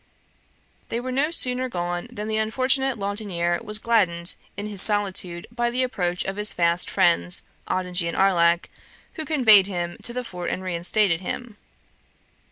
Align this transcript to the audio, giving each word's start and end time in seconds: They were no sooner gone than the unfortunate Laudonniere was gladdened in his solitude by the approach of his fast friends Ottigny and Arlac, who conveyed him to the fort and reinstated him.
They 0.89 0.99
were 0.99 1.11
no 1.11 1.29
sooner 1.29 1.69
gone 1.69 2.07
than 2.11 2.27
the 2.27 2.37
unfortunate 2.37 2.97
Laudonniere 2.97 3.59
was 3.61 3.77
gladdened 3.77 4.33
in 4.57 4.65
his 4.65 4.81
solitude 4.81 5.45
by 5.51 5.69
the 5.69 5.83
approach 5.83 6.25
of 6.25 6.37
his 6.37 6.51
fast 6.53 6.89
friends 6.89 7.43
Ottigny 7.67 8.07
and 8.07 8.17
Arlac, 8.17 8.71
who 9.13 9.25
conveyed 9.25 9.67
him 9.67 9.97
to 10.01 10.11
the 10.11 10.23
fort 10.23 10.49
and 10.49 10.63
reinstated 10.63 11.21
him. 11.21 11.55